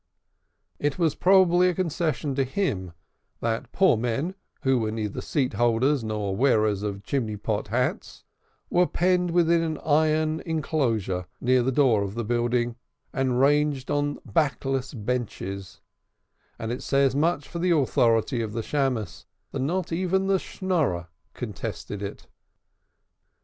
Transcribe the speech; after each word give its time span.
It 0.79 0.97
was 0.97 1.13
probably 1.13 1.67
as 1.67 1.73
a 1.73 1.75
concession 1.75 2.33
to 2.33 2.43
him 2.43 2.93
that 3.39 3.71
poor 3.71 3.95
men, 3.97 4.33
who 4.63 4.79
were 4.79 4.89
neither 4.91 5.21
seat 5.21 5.53
holders 5.53 6.03
nor 6.03 6.35
wearers 6.35 6.81
of 6.81 7.03
chimney 7.03 7.37
pot 7.37 7.67
hats, 7.67 8.23
were 8.71 8.87
penned 8.87 9.29
within 9.29 9.61
an 9.61 9.77
iron 9.85 10.39
enclosure 10.43 11.27
near 11.39 11.61
the 11.61 11.71
door 11.71 12.01
of 12.01 12.15
the 12.15 12.23
building 12.23 12.77
and 13.13 13.39
ranged 13.39 13.91
on 13.91 14.17
backless 14.25 14.91
benches, 14.95 15.81
and 16.57 16.71
it 16.71 16.81
says 16.81 17.15
much 17.15 17.47
for 17.47 17.59
the 17.59 17.69
authority 17.69 18.41
of 18.41 18.53
the 18.53 18.63
Shammos 18.63 19.27
that 19.51 19.59
not 19.59 19.91
even 19.91 20.25
the 20.25 20.39
Schnorrer 20.39 21.09
contested 21.35 22.01
it. 22.01 22.25